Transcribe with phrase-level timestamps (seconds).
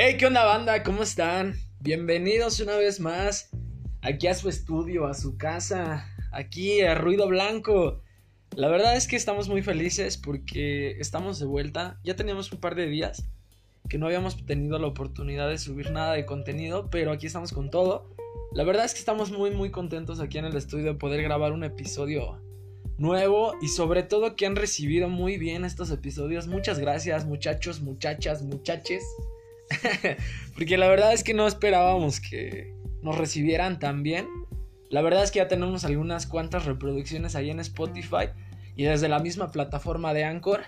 [0.00, 0.84] Hey, ¿qué onda banda?
[0.84, 1.56] ¿Cómo están?
[1.80, 3.50] Bienvenidos una vez más
[4.00, 8.00] aquí a su estudio, a su casa, aquí a Ruido Blanco.
[8.54, 11.98] La verdad es que estamos muy felices porque estamos de vuelta.
[12.04, 13.28] Ya teníamos un par de días
[13.88, 17.68] que no habíamos tenido la oportunidad de subir nada de contenido, pero aquí estamos con
[17.68, 18.14] todo.
[18.52, 21.50] La verdad es que estamos muy muy contentos aquí en el estudio de poder grabar
[21.50, 22.40] un episodio
[22.98, 26.46] nuevo y sobre todo que han recibido muy bien estos episodios.
[26.46, 29.02] Muchas gracias muchachos, muchachas, muchaches.
[30.54, 34.26] Porque la verdad es que no esperábamos que nos recibieran tan bien.
[34.90, 38.30] La verdad es que ya tenemos algunas cuantas reproducciones ahí en Spotify
[38.76, 40.62] y desde la misma plataforma de Anchor.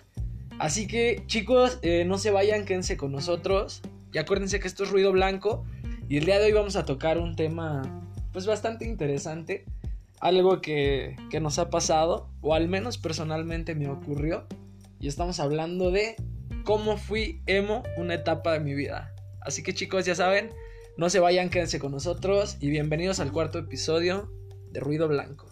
[0.59, 3.83] Así que chicos, eh, no se vayan, quédense con nosotros.
[4.13, 5.65] Y acuérdense que esto es ruido blanco.
[6.09, 7.83] Y el día de hoy vamos a tocar un tema
[8.33, 9.65] pues bastante interesante
[10.21, 14.47] algo que, nos ha pasado, o al menos personalmente me ocurrió,
[15.01, 16.17] y estamos hablando de
[16.70, 19.12] cómo fui emo una etapa de mi vida.
[19.41, 20.50] Así que chicos, ya saben,
[20.97, 24.33] no se vayan, quédense con nosotros y bienvenidos al cuarto episodio
[24.70, 25.48] de Ruido Blanco.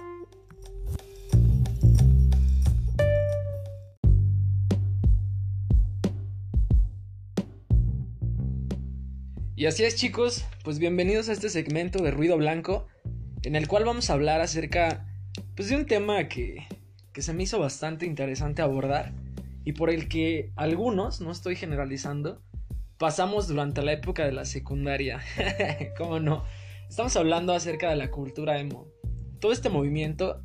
[9.56, 12.86] Y así es chicos, pues bienvenidos a este segmento de Ruido Blanco
[13.42, 15.04] en el cual vamos a hablar acerca
[15.56, 16.68] pues, de un tema que,
[17.12, 19.12] que se me hizo bastante interesante abordar
[19.68, 22.40] y por el que algunos, no estoy generalizando,
[22.96, 25.20] pasamos durante la época de la secundaria.
[25.98, 26.44] ¿Cómo no?
[26.88, 28.88] Estamos hablando acerca de la cultura emo.
[29.40, 30.40] Todo este movimiento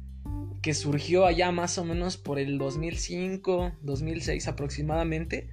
[0.62, 5.52] que surgió allá más o menos por el 2005, 2006 aproximadamente.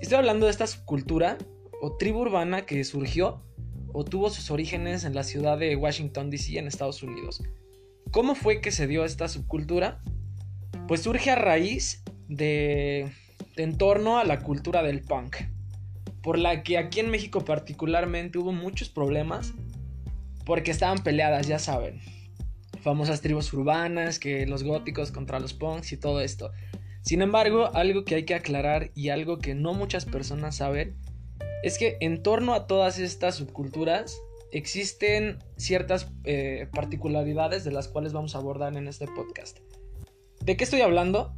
[0.00, 1.36] Estoy hablando de esta subcultura
[1.82, 3.42] o tribu urbana que surgió
[3.92, 7.42] o tuvo sus orígenes en la ciudad de Washington, D.C., en Estados Unidos.
[8.12, 10.02] ¿Cómo fue que se dio esta subcultura?
[10.88, 13.12] Pues surge a raíz de,
[13.78, 15.36] torno a la cultura del punk,
[16.22, 19.52] por la que aquí en México particularmente hubo muchos problemas,
[20.44, 22.00] porque estaban peleadas, ya saben,
[22.82, 26.50] famosas tribus urbanas, que los góticos contra los punks y todo esto.
[27.02, 30.96] Sin embargo, algo que hay que aclarar y algo que no muchas personas saben
[31.62, 34.18] es que en torno a todas estas subculturas
[34.52, 39.58] existen ciertas eh, particularidades de las cuales vamos a abordar en este podcast.
[40.40, 41.34] ¿De qué estoy hablando?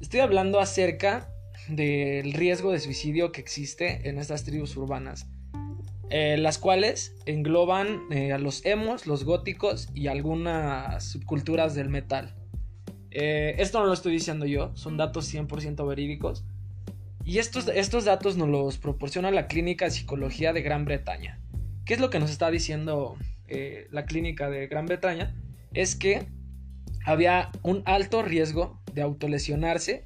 [0.00, 1.30] Estoy hablando acerca
[1.68, 5.26] del riesgo de suicidio que existe en estas tribus urbanas,
[6.10, 12.34] eh, las cuales engloban eh, a los emos, los góticos y algunas subculturas del metal.
[13.10, 16.44] esto no lo estoy diciendo yo, son datos 100% verídicos.
[17.28, 21.38] Y estos, estos datos nos los proporciona la Clínica de Psicología de Gran Bretaña.
[21.84, 23.16] ¿Qué es lo que nos está diciendo
[23.48, 25.34] eh, la Clínica de Gran Bretaña?
[25.74, 26.26] Es que
[27.04, 30.04] había un alto riesgo de autolesionarse,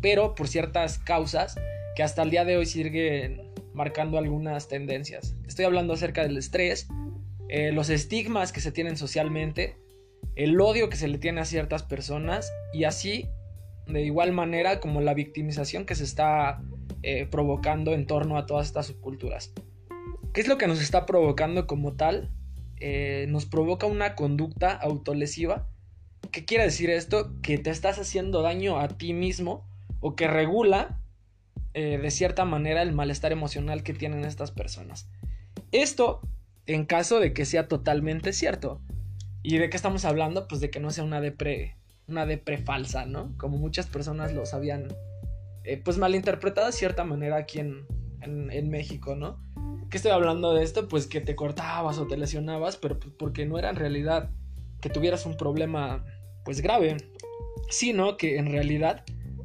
[0.00, 1.56] pero por ciertas causas
[1.96, 5.36] que hasta el día de hoy siguen marcando algunas tendencias.
[5.46, 6.88] Estoy hablando acerca del estrés,
[7.48, 9.76] eh, los estigmas que se tienen socialmente,
[10.36, 13.28] el odio que se le tiene a ciertas personas y así
[13.86, 16.62] de igual manera como la victimización que se está
[17.02, 19.52] eh, provocando en torno a todas estas subculturas.
[20.32, 22.30] ¿Qué es lo que nos está provocando como tal?
[22.80, 25.68] Eh, nos provoca una conducta autolesiva.
[26.34, 27.40] ¿Qué quiere decir esto?
[27.42, 29.64] Que te estás haciendo daño a ti mismo
[30.00, 30.98] o que regula
[31.74, 35.08] eh, de cierta manera el malestar emocional que tienen estas personas.
[35.70, 36.22] Esto
[36.66, 38.80] en caso de que sea totalmente cierto.
[39.44, 40.48] ¿Y de qué estamos hablando?
[40.48, 41.76] Pues de que no sea una depre
[42.08, 43.32] una depre falsa, ¿no?
[43.38, 44.88] Como muchas personas los habían,
[45.62, 47.86] eh, pues malinterpretado de cierta manera aquí en,
[48.22, 49.38] en, México, ¿no?
[49.88, 50.88] ¿Qué estoy hablando de esto?
[50.88, 54.30] Pues que te cortabas o te lesionabas, pero pues porque no era en realidad
[54.80, 56.04] que tuvieras un problema,
[56.44, 56.96] pues grave,
[57.68, 59.04] sino que en realidad,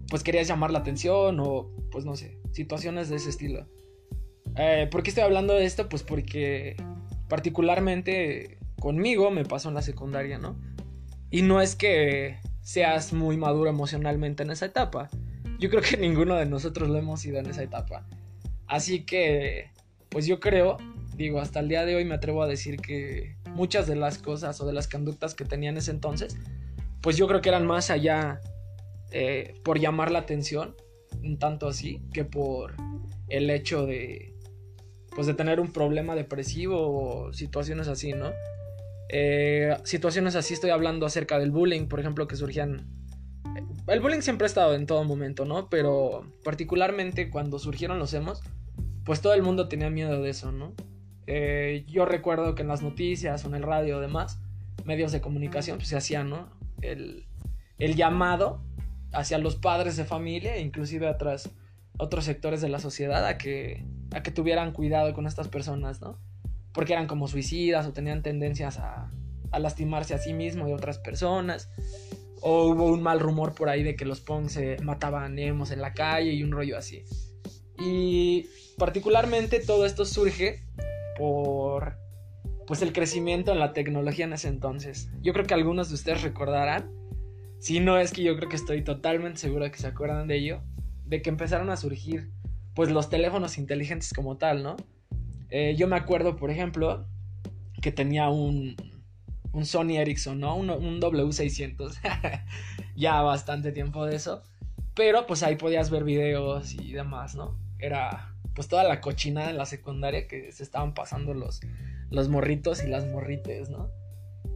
[0.10, 3.66] pues querías llamar la atención o, pues no sé, situaciones de ese estilo.
[4.56, 5.88] Eh, ¿Por qué estoy hablando de esto?
[5.90, 6.76] Pues porque
[7.28, 10.56] particularmente conmigo me pasó en la secundaria, ¿no?
[11.32, 15.10] Y no es que seas muy maduro emocionalmente en esa etapa.
[15.60, 18.06] Yo creo que ninguno de nosotros lo hemos sido en esa etapa.
[18.68, 19.72] Así que,
[20.10, 20.78] pues yo creo,
[21.16, 24.60] digo, hasta el día de hoy me atrevo a decir que muchas de las cosas
[24.62, 26.38] o de las conductas que tenía en ese entonces,
[27.02, 28.42] pues yo creo que eran más allá
[29.12, 30.76] eh, por llamar la atención,
[31.24, 32.74] un tanto así, que por
[33.28, 34.36] el hecho de,
[35.16, 36.78] pues de tener un problema depresivo
[37.28, 38.32] o situaciones así, ¿no?
[39.10, 42.88] Eh, situaciones así estoy hablando acerca del bullying, por ejemplo, que surgían...
[43.56, 45.70] Eh, el bullying siempre ha estado en todo momento, ¿no?
[45.70, 48.44] Pero particularmente cuando surgieron los emos,
[49.06, 50.74] pues todo el mundo tenía miedo de eso, ¿no?
[51.88, 54.40] Yo recuerdo que en las noticias o en el radio demás,
[54.84, 56.50] medios de comunicación, pues se hacía, ¿no?
[56.82, 57.26] El,
[57.78, 58.64] llamado
[59.14, 61.18] hacia los padres de familia, inclusive a
[61.98, 66.18] otros sectores de la sociedad, a que a que tuvieran cuidado con estas personas, ¿no?
[66.74, 69.12] Porque eran como suicidas o tenían tendencias a,
[69.52, 71.70] a lastimarse a sí mismo y a otras personas.
[72.42, 75.82] O hubo un mal rumor por ahí de que los Pong se mataban emos en
[75.82, 77.04] la calle y un rollo así.
[77.78, 78.48] Y
[78.78, 80.64] particularmente todo esto surge
[81.18, 81.98] por
[82.70, 85.10] pues el crecimiento en la tecnología en ese entonces.
[85.24, 86.92] Yo creo que algunos de ustedes recordarán,
[87.58, 90.38] si no es que yo creo que estoy totalmente seguro de que se acuerdan de
[90.38, 90.62] ello,
[91.04, 92.30] de que empezaron a surgir
[92.76, 94.76] pues los teléfonos inteligentes como tal, ¿no?
[95.50, 97.08] Eh, yo me acuerdo, por ejemplo,
[97.82, 98.76] que tenía un,
[99.52, 100.56] un Sony Ericsson, ¿no?
[100.56, 102.00] Un, un W600.
[102.96, 104.44] ya bastante tiempo de eso.
[104.94, 107.58] Pero pues ahí podías ver videos y demás, ¿no?
[107.80, 111.62] Era pues toda la cochinada en la secundaria que se estaban pasando los,
[112.10, 113.90] los morritos y las morrites, ¿no?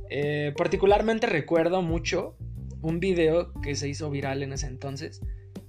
[0.10, 2.36] Eh, particularmente recuerdo mucho
[2.82, 5.22] un video que se hizo viral en ese entonces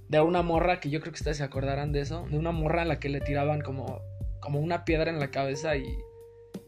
[0.09, 2.81] de una morra que yo creo que ustedes se acordarán de eso, de una morra
[2.81, 4.01] a la que le tiraban como,
[4.41, 5.85] como una piedra en la cabeza y,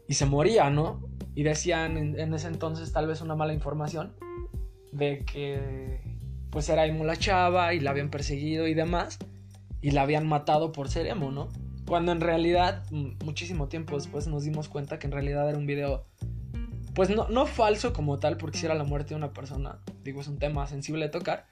[0.08, 1.06] y se moría, ¿no?
[1.34, 4.14] Y decían en, ese entonces tal vez una mala información
[4.90, 6.00] de que
[6.48, 9.18] pues era emo la chava y la habían perseguido y demás
[9.80, 11.48] y la habían matado por ser emo, ¿no?
[11.86, 12.84] Cuando en realidad
[13.24, 16.04] muchísimo tiempo después nos dimos cuenta que en realidad era un video
[16.94, 20.20] pues no, no falso como tal porque si era la muerte de una persona, digo
[20.20, 21.46] es un tema sensible de tocar,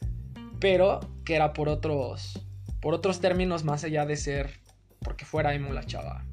[0.59, 2.45] pero que era por otros
[2.81, 4.61] por otros términos más allá de ser
[5.01, 6.25] porque fuera emo la chava.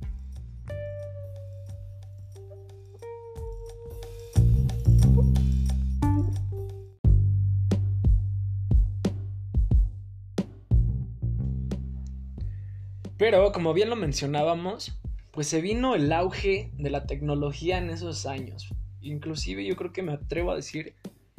[13.24, 15.00] Pero como bien lo mencionábamos,
[15.32, 18.74] pues se vino el auge de la tecnología en esos años.
[19.00, 20.94] Inclusive yo creo que me atrevo a decir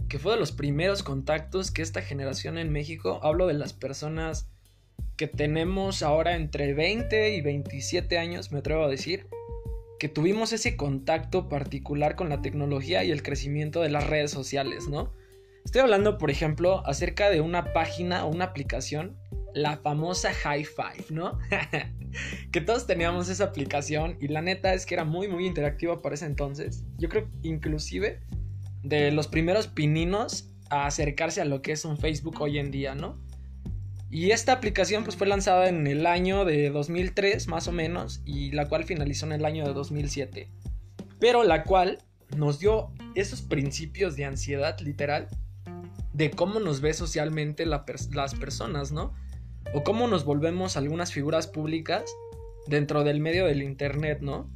[0.09, 4.49] que fue de los primeros contactos que esta generación en México, hablo de las personas
[5.19, 9.27] que tenemos ahora entre 20 y 27 años, me atrevo a decir,
[9.99, 14.89] que tuvimos ese contacto particular con la tecnología y el crecimiento de las redes sociales,
[14.89, 15.13] ¿no?
[15.67, 19.19] Estoy hablando, por ejemplo, acerca de una página o una aplicación
[19.55, 21.39] la famosa High Five, ¿no?
[22.53, 26.17] que todos teníamos esa aplicación y la neta es que era muy muy interactiva para
[26.17, 26.85] ese entonces.
[26.99, 28.21] Yo creo inclusive
[28.83, 32.95] de los primeros pininos a acercarse a lo que es un Facebook hoy en día,
[32.95, 33.19] ¿no?
[34.11, 38.53] Y esta aplicación pues fue lanzada en el año de 2003 más o menos y
[38.53, 40.49] la cual finalizó en el año de 2007.
[41.19, 41.99] Pero la cual
[42.37, 45.29] nos dio esos principios de ansiedad literal
[46.13, 49.15] de cómo nos ve socialmente las personas, ¿no?
[49.75, 52.05] O cómo nos volvemos algunas figuras públicas
[52.69, 54.49] dentro del medio del internet, ¿no?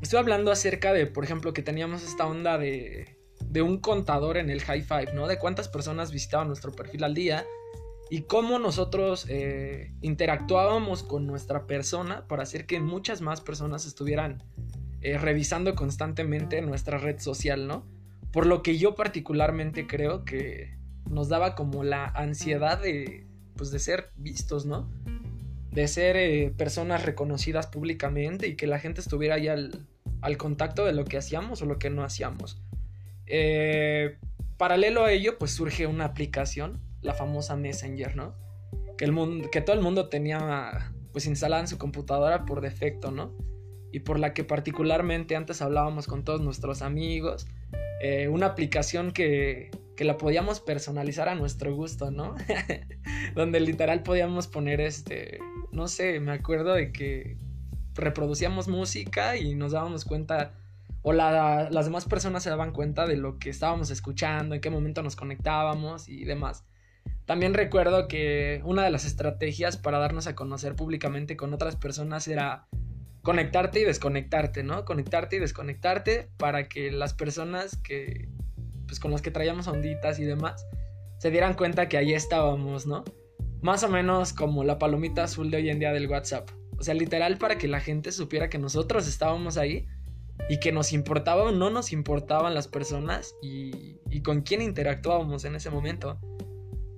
[0.00, 3.14] Estoy hablando acerca de, por ejemplo, que teníamos esta onda de,
[3.62, 5.26] un contador en el high five, ¿no?
[5.26, 7.44] De cuántas personas visitaban nuestro perfil al día
[8.08, 14.42] y cómo nosotros eh, interactuábamos con nuestra persona para hacer que muchas más personas estuvieran
[15.02, 17.86] eh, revisando constantemente nuestra red social, ¿no?
[18.32, 20.78] Por lo que yo particularmente creo que
[21.10, 23.27] nos daba como la ansiedad de,
[23.58, 24.88] pues de ser vistos, ¿no?
[25.70, 29.86] De ser eh, personas reconocidas públicamente y que la gente estuviera ahí al,
[30.38, 32.62] contacto de lo que hacíamos o lo que no hacíamos.
[33.26, 34.16] Eh,
[34.56, 38.34] paralelo a ello, pues surge una aplicación, la famosa Messenger, ¿no?
[38.96, 43.10] Que, el mundo, que todo el mundo tenía pues instalada en su computadora por defecto,
[43.10, 43.32] ¿no?
[43.92, 47.46] Y por la que particularmente antes hablábamos con todos nuestros amigos.
[48.00, 52.36] Eh, una aplicación que, que la podíamos personalizar a nuestro gusto, ¿no?
[53.34, 55.40] Donde literal podíamos poner este,
[55.72, 57.36] no sé, me acuerdo de que
[57.94, 60.54] reproducíamos música y nos dábamos cuenta,
[61.02, 65.02] o las demás personas se daban cuenta de lo que estábamos escuchando, en qué momento
[65.02, 66.64] nos conectábamos y demás.
[67.24, 72.28] También recuerdo que una de las estrategias para darnos a conocer públicamente con otras personas
[72.28, 72.68] era
[73.22, 74.84] conectarte y desconectarte, ¿no?
[74.84, 78.28] Conectarte y desconectarte para que las personas que
[78.88, 80.66] pues con los que traíamos onditas y demás,
[81.18, 83.04] se dieran cuenta que ahí estábamos, ¿no?
[83.60, 86.50] Más o menos como la palomita azul de hoy en día del WhatsApp.
[86.78, 89.86] O sea, literal para que la gente supiera que nosotros estábamos ahí
[90.48, 95.44] y que nos importaba o no nos importaban las personas y, y con quién interactuábamos
[95.44, 96.18] en ese momento.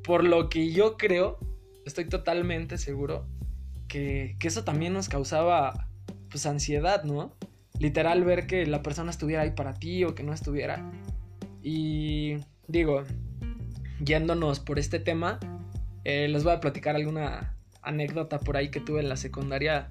[0.04, 1.38] Por lo que yo creo,
[1.87, 3.26] estoy totalmente seguro,
[3.88, 5.88] que, que eso también nos causaba
[6.28, 7.37] pues ansiedad, ¿no?
[7.78, 10.90] Literal ver que la persona estuviera ahí para ti o que no estuviera.
[11.62, 12.36] Y
[12.68, 13.04] digo,
[14.04, 15.38] yéndonos por este tema,
[16.04, 19.90] eh, les voy a platicar alguna anécdota por ahí que tuve en la secundaria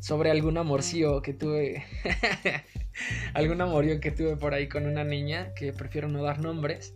[0.00, 1.84] sobre algún amorcillo que tuve.
[3.34, 6.94] algún amorío que tuve por ahí con una niña que prefiero no dar nombres.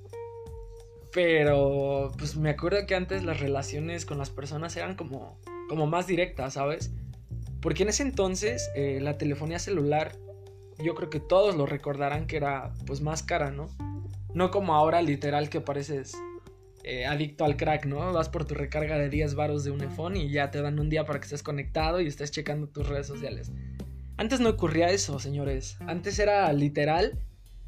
[1.12, 6.06] Pero pues me acuerdo que antes las relaciones con las personas eran como, como más
[6.06, 6.92] directas, ¿sabes?
[7.60, 10.12] Porque en ese entonces eh, la telefonía celular,
[10.82, 13.68] yo creo que todos lo recordarán que era pues más cara, ¿no?
[14.34, 16.16] No como ahora literal que pareces
[16.84, 18.12] eh, adicto al crack, ¿no?
[18.12, 20.88] Vas por tu recarga de 10 varos de un iPhone y ya te dan un
[20.88, 23.52] día para que estés conectado y estés checando tus redes sociales.
[24.16, 25.76] Antes no ocurría eso, señores.
[25.86, 27.18] Antes era literal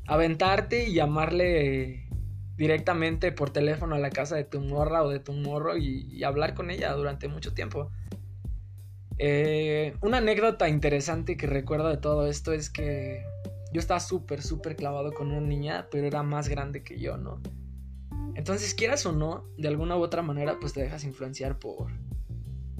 [0.07, 2.09] aventarte y llamarle
[2.57, 6.55] directamente por teléfono a la casa de tu morra o de tu morro y, hablar
[6.55, 7.91] con ella durante mucho tiempo.
[9.23, 13.23] Eh, una anécdota interesante que recuerdo de todo esto es que
[13.71, 17.39] yo estaba súper, súper clavado con una niña, pero era más grande que yo, ¿no?
[18.35, 21.89] Entonces, quieras o no, de alguna u otra manera, pues te dejas influenciar por,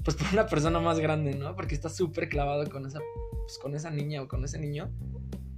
[0.03, 1.55] pues por una persona más grande, ¿no?
[1.55, 3.01] Porque estás súper clavado con esa,
[3.43, 4.89] pues, con esa niña o con ese niño.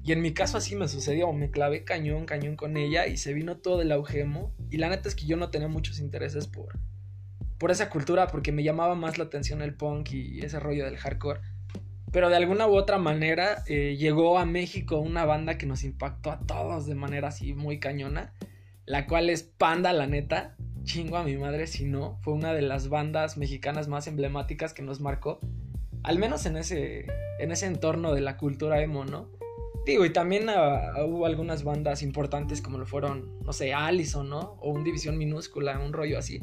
[0.04, 3.32] Y en mi caso así me sucedió, me clavé cañón, cañón con ella y se
[3.34, 4.54] vino todo el augemo.
[4.70, 6.78] Y la neta es que yo no tenía muchos intereses por,
[7.64, 10.98] por esa cultura, porque me llamaba más la atención el punk y ese rollo del
[10.98, 11.40] hardcore.
[12.12, 16.30] Pero de alguna u otra manera eh, llegó a México una banda que nos impactó
[16.30, 18.34] a todos de manera así muy cañona,
[18.86, 20.58] la cual es Panda, la neta.
[20.84, 24.82] Chingo a mi madre si no, fue una de las bandas mexicanas más emblemáticas que
[24.82, 25.40] nos marcó,
[26.04, 27.06] al menos en ese,
[27.40, 29.30] en ese entorno de la cultura emo, ¿no?
[29.86, 34.58] Digo, y también ah, hubo algunas bandas importantes como lo fueron, no sé, Allison, ¿no?
[34.60, 36.42] O un División Minúscula, un rollo así.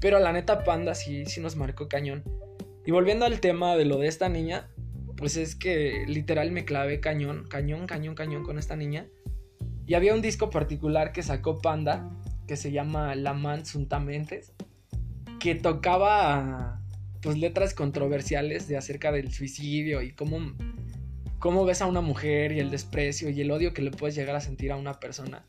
[0.00, 2.22] Pero la neta Panda sí, sí nos marcó cañón.
[2.86, 4.68] Y volviendo al tema de lo de esta niña,
[5.16, 9.06] pues es que literal me clavé cañón, cañón, cañón, cañón con esta niña.
[9.86, 12.10] Y había un disco particular que sacó Panda,
[12.46, 14.52] que se llama La Man Suntamentes,
[15.40, 16.80] que tocaba
[17.20, 20.38] pues letras controversiales de acerca del suicidio y cómo
[21.38, 24.36] cómo ves a una mujer y el desprecio y el odio que le puedes llegar
[24.36, 25.44] a sentir a una persona.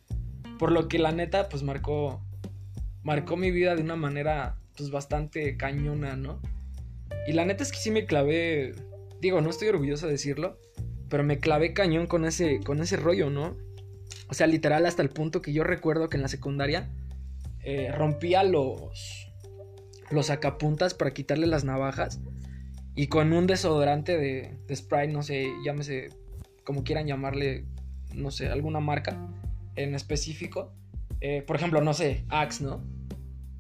[0.58, 2.22] Por lo que la neta, pues marcó,
[3.04, 6.42] marcó mi vida de una manera, pues bastante cañona, ¿no?
[7.28, 8.74] Y la neta es que sí me clavé,
[9.22, 10.60] digo, no estoy orgulloso de decirlo,
[11.10, 13.58] pero me clavé cañón con ese, con ese rollo, ¿no?
[14.30, 16.90] O sea, literal hasta el punto que yo recuerdo que en la secundaria
[17.64, 19.32] eh, rompía los,
[20.12, 22.20] los sacapuntas para quitarle las navajas
[22.96, 26.10] y con un desodorante de, de Sprite, no sé, llámese
[26.64, 27.66] como quieran llamarle,
[28.14, 29.18] no sé, alguna marca
[29.76, 30.72] en específico.
[31.22, 32.82] Eh, por ejemplo, no sé, Axe, ¿no?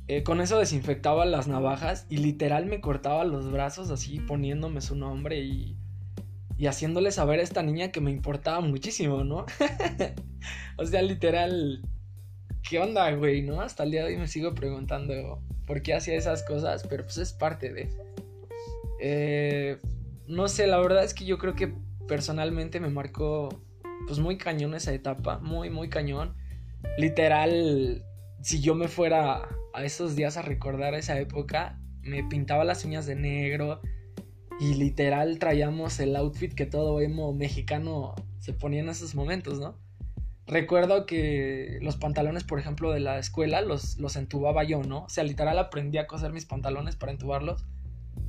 [0.07, 4.95] Eh, con eso desinfectaba las navajas y literal me cortaba los brazos así poniéndome su
[4.95, 5.77] nombre y,
[6.57, 9.45] y haciéndole saber a esta niña que me importaba muchísimo, ¿no?
[10.77, 11.83] o sea, literal,
[12.67, 13.43] ¿qué onda, güey?
[13.43, 13.61] ¿No?
[13.61, 17.17] Hasta el día de hoy me sigo preguntando por qué hacía esas cosas, pero pues
[17.17, 17.89] es parte de...
[18.99, 19.77] Eh,
[20.27, 21.73] no sé, la verdad es que yo creo que
[22.07, 23.49] personalmente me marcó
[24.07, 26.35] pues muy cañón esa etapa, muy, muy cañón.
[26.97, 28.03] Literal,
[28.41, 33.05] si yo me fuera a esos días a recordar esa época, me pintaba las uñas
[33.05, 33.81] de negro
[34.59, 39.77] y literal traíamos el outfit que todo emo mexicano se ponía en esos momentos, ¿no?
[40.47, 45.03] Recuerdo que los pantalones, por ejemplo, de la escuela los, los entubaba yo, ¿no?
[45.03, 47.65] O sea, literal aprendí a coser mis pantalones para entubarlos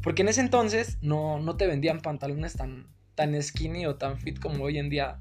[0.03, 4.39] porque en ese entonces no, no te vendían pantalones tan, tan skinny o tan fit
[4.39, 5.19] como hoy en día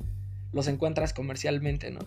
[0.54, 2.00] los encuentras comercialmente, ¿no?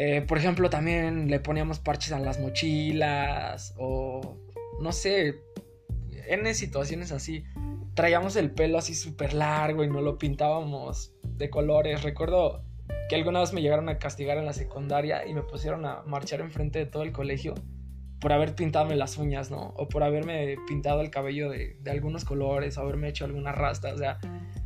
[0.00, 4.36] Eh, por ejemplo, también le poníamos parches a las mochilas o
[4.80, 5.40] no sé,
[6.28, 7.44] en situaciones así.
[7.94, 12.04] Traíamos el pelo así súper largo y no lo pintábamos de colores.
[12.04, 12.62] Recuerdo
[13.08, 16.42] que alguna vez me llegaron a castigar en la secundaria y me pusieron a marchar
[16.42, 17.54] enfrente de todo el colegio
[18.20, 19.74] por haber pintado las uñas, ¿no?
[19.76, 23.98] O por haberme pintado el cabello de, algunos colores, o haberme hecho alguna rasta, o
[23.98, 24.20] sea,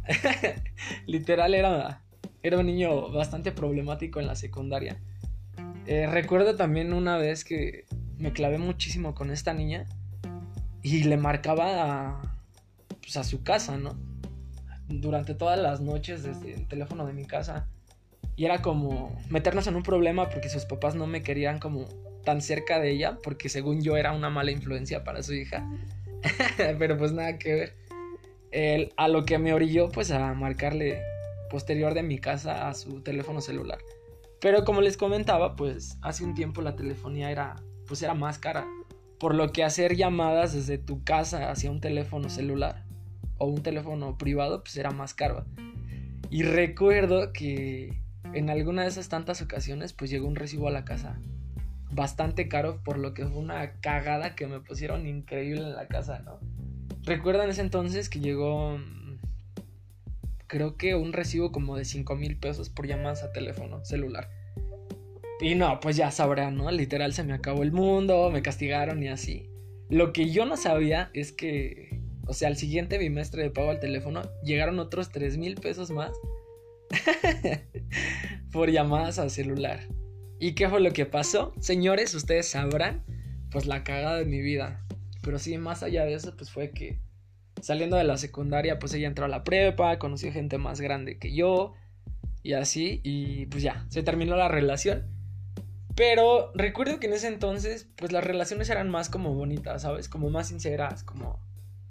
[1.06, 2.02] literal era,
[2.42, 5.00] era un niño bastante problemático en la secundaria.
[5.86, 7.84] Eh, recuerdo también una vez que
[8.18, 9.86] me clavé muchísimo con esta niña
[10.82, 12.38] y le marcaba a,
[13.00, 13.98] pues a su casa, ¿no?
[14.88, 17.68] Durante todas las noches desde el teléfono de mi casa.
[18.36, 21.86] Y era como meternos en un problema porque sus papás no me querían como
[22.24, 25.68] tan cerca de ella porque según yo era una mala influencia para su hija.
[26.78, 27.74] Pero pues nada que
[28.52, 28.92] ver.
[28.96, 31.02] a lo que me orilló pues a marcarle
[31.50, 33.78] posterior de mi casa a su teléfono celular.
[34.42, 38.66] Pero como les comentaba, pues hace un tiempo la telefonía era pues era más cara,
[39.20, 42.84] por lo que hacer llamadas desde tu casa hacia un teléfono celular
[43.38, 45.44] o un teléfono privado pues era más caro.
[46.28, 48.02] Y recuerdo que
[48.34, 51.20] en alguna de esas tantas ocasiones pues llegó un recibo a la casa
[51.92, 56.18] bastante caro, por lo que fue una cagada que me pusieron increíble en la casa,
[56.18, 56.40] ¿no?
[57.04, 58.76] Recuerdan ese entonces que llegó,
[60.52, 64.28] creo que un recibo como de 5 mil pesos por llamadas a teléfono celular.
[65.40, 66.70] Y no, pues ya sabrán, ¿no?
[66.70, 69.48] Literal se me acabó el mundo, me castigaron y así.
[69.88, 73.80] Lo que yo no sabía es que o sea, al siguiente bimestre de pago al
[73.80, 76.12] teléfono, llegaron otros 3 mil pesos más
[78.52, 79.88] por llamadas al celular.
[80.38, 81.52] ¿Y qué fue lo que pasó?
[81.60, 83.04] Señores, ustedes sabrán,
[83.50, 84.84] pues la cagada de mi vida.
[85.22, 87.00] Pero sí, más allá de eso, pues fue que
[87.62, 91.32] saliendo de la secundaria, pues ella entró a la prepa, conoció gente más grande que
[91.32, 91.74] yo
[92.42, 95.06] y así, y pues ya, se terminó la relación.
[95.94, 100.08] Pero recuerdo que en ese entonces, pues las relaciones eran más como bonitas, ¿sabes?
[100.08, 101.38] Como más sinceras, como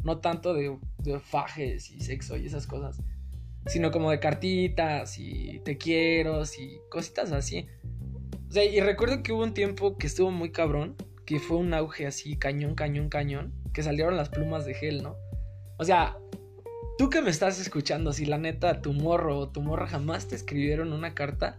[0.03, 0.77] no tanto de,
[1.19, 3.01] fajes y sexo y esas cosas,
[3.67, 7.67] sino como de cartitas y te quiero y cositas así.
[8.49, 11.73] O sea, y recuerdo que hubo un tiempo que estuvo muy cabrón, que fue un
[11.73, 15.15] auge así, cañón, cañón, cañón, que salieron las plumas de gel, ¿no?
[15.81, 16.15] O sea,
[16.99, 20.35] tú que me estás escuchando, si la neta tu morro o tu morra jamás te
[20.35, 21.57] escribieron una carta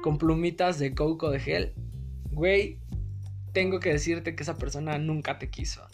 [0.00, 1.74] con plumitas de coco de gel,
[2.30, 2.78] güey,
[3.52, 5.84] tengo que decirte que esa persona nunca te quiso.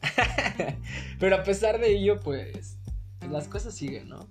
[1.20, 2.78] Pero a pesar de ello, pues,
[3.18, 4.26] pues, las cosas siguen, ¿no?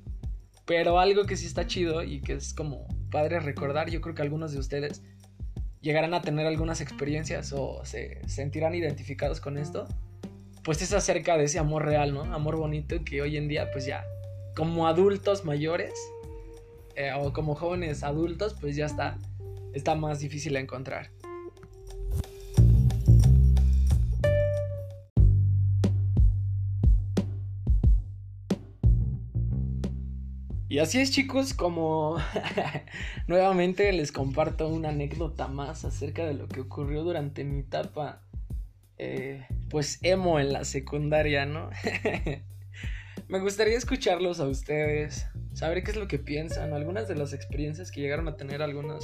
[0.65, 4.23] Pero algo que sí está chido y que es como padre recordar, yo creo que
[4.23, 5.03] algunos de ustedes
[5.79, 9.87] llegarán a tener algunas experiencias o se sentirán identificados con esto,
[10.65, 12.23] pues es acerca de ese amor real, ¿no?
[12.33, 14.03] Amor bonito que hoy en día, pues ya,
[14.55, 15.93] como adultos mayores
[16.95, 19.19] eh, o como jóvenes adultos, pues ya está,
[19.73, 21.11] está más difícil de encontrar.
[30.67, 32.17] Y así es chicos, como
[33.27, 38.24] nuevamente les comparto una anécdota más acerca de lo que ocurrió durante mi etapa,
[38.97, 41.69] eh, pues emo en la secundaria, ¿no?
[43.27, 47.91] Me gustaría escucharlos a ustedes, saber qué es lo que piensan, algunas de las experiencias
[47.91, 49.03] que llegaron a tener algunos,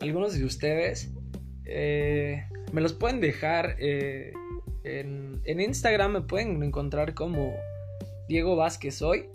[0.00, 1.10] algunos de ustedes.
[1.64, 4.32] Eh, me los pueden dejar eh,
[4.84, 7.52] en, en Instagram, me pueden encontrar como
[8.28, 9.28] Diego Vázquez hoy.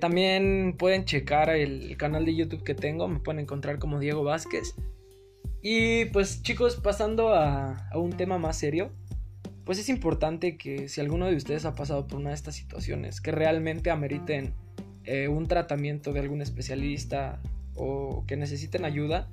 [0.00, 4.76] También pueden checar el canal de YouTube que tengo, me pueden encontrar como Diego Vázquez.
[5.68, 8.92] Y pues chicos, pasando a, un tema más serio,
[9.64, 13.20] pues es importante que si alguno de ustedes ha pasado por una de estas situaciones,
[13.20, 14.54] que realmente ameriten
[15.02, 17.42] eh, un tratamiento de algún especialista
[17.74, 19.28] o que necesiten ayuda,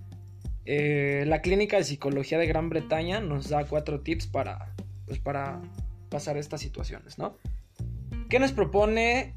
[0.66, 4.74] eh, la Clínica de Psicología de Gran Bretaña nos da cuatro tips para,
[5.06, 5.62] pues, para
[6.10, 7.38] pasar estas situaciones, ¿no?
[8.30, 9.36] ¿Qué nos propone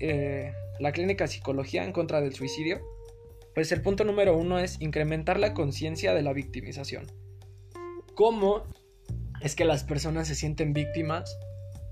[0.80, 2.80] la clínica psicología en contra del suicidio?
[3.56, 7.06] Pues el punto número uno es incrementar la conciencia de la victimización.
[8.14, 8.64] ¿Cómo
[9.40, 11.38] es que las personas se sienten víctimas?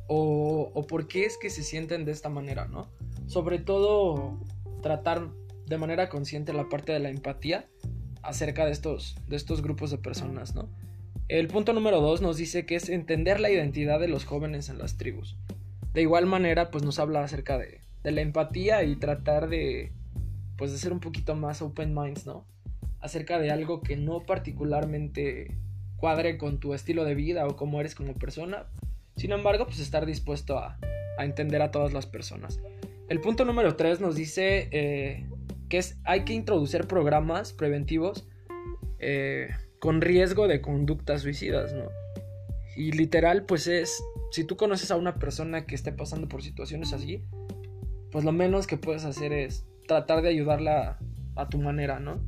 [0.07, 2.91] O, por qué es que se sienten de esta manera, ¿no?
[3.29, 4.39] Sobre todo
[4.83, 5.31] tratar
[5.65, 7.67] de manera consciente la parte de la empatía
[8.21, 10.69] acerca de estos, de estos grupos de personas, ¿no?
[11.29, 14.77] El punto número dos nos dice que es entender la identidad de los jóvenes en
[14.77, 15.39] las tribus.
[15.95, 19.95] De igual manera, pues nos habla acerca de, de la empatía y tratar de,
[20.57, 22.47] pues, de ser un poquito más open minds, ¿no?
[23.01, 25.57] Acerca de algo que no particularmente
[25.97, 28.67] cuadre con tu estilo de vida o cómo eres como persona.
[29.17, 30.79] Sin embargo, pues estar dispuesto a,
[31.19, 32.61] entender a todas las personas.
[33.09, 35.27] El punto número 3 nos dice eh,
[35.69, 38.27] que es, hay que introducir programas preventivos
[38.99, 41.89] eh, con riesgo de conductas suicidas, ¿no?
[42.77, 46.93] Y literal, pues es, si tú conoces a una persona que esté pasando por situaciones
[46.93, 47.23] así,
[48.11, 50.99] pues lo menos que puedes hacer es tratar de ayudarla
[51.37, 52.21] a tu manera, ¿no?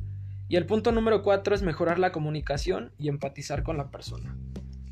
[0.49, 4.37] Y el punto número cuatro es mejorar la comunicación y empatizar con la persona.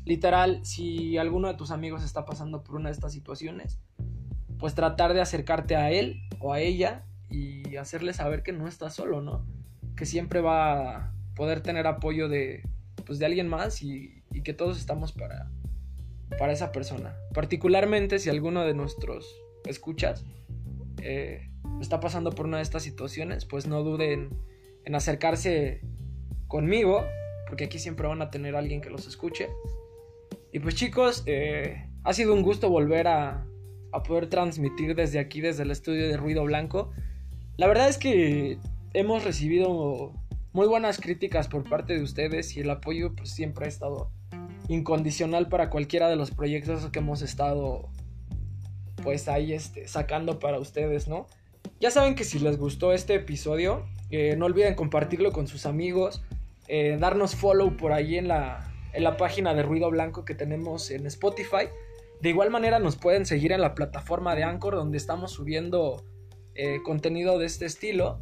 [0.04, 3.80] Literal, si alguno de tus amigos está pasando por una de estas situaciones,
[4.58, 8.94] pues tratar de acercarte a él o a ella y hacerle saber que no estás
[8.94, 9.44] solo, ¿no?
[9.96, 12.62] Que siempre va a poder tener apoyo de,
[13.04, 15.50] pues, de alguien más y, y que todos estamos para,
[16.38, 17.16] para esa persona.
[17.34, 19.26] Particularmente si alguno de nuestros
[19.64, 20.24] escuchas
[21.02, 24.30] eh, está pasando por una de estas situaciones, pues no duden
[24.84, 25.80] en acercarse
[26.48, 27.04] conmigo,
[27.48, 29.48] porque aquí siempre van a tener alguien que los escuche.
[30.52, 33.46] Y pues chicos, eh, ha sido un gusto volver a,
[33.92, 36.92] a poder transmitir desde aquí, desde el estudio de Ruido Blanco.
[37.56, 38.58] La verdad es que
[38.92, 40.12] hemos recibido
[40.52, 44.10] muy buenas críticas por parte de ustedes y el apoyo pues siempre ha estado
[44.68, 47.90] incondicional para cualquiera de los proyectos que hemos estado
[49.02, 51.26] pues ahí este, sacando para ustedes, ¿no?
[51.80, 56.22] Ya saben que si les gustó este episodio, eh, no olviden compartirlo con sus amigos,
[56.68, 60.90] eh, darnos follow por ahí en la, en la página de Ruido Blanco que tenemos
[60.90, 61.68] en Spotify.
[62.20, 66.04] De igual manera nos pueden seguir en la plataforma de Anchor donde estamos subiendo
[66.54, 68.20] eh, contenido de este estilo.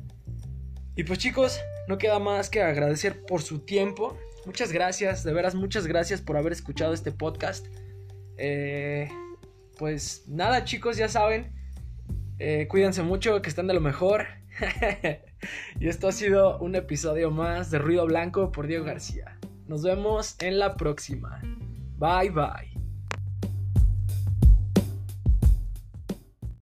[0.96, 4.16] Y pues chicos, no queda más que agradecer por su tiempo.
[4.46, 7.66] Muchas gracias, de veras muchas gracias por haber escuchado este podcast.
[8.36, 9.08] Eh,
[9.78, 11.52] pues nada chicos, ya saben,
[12.38, 14.26] eh, cuídense mucho, que están de lo mejor.
[15.80, 19.38] y esto ha sido un episodio más de Ruido Blanco por Diego García.
[19.66, 21.40] Nos vemos en la próxima.
[21.98, 22.73] Bye bye.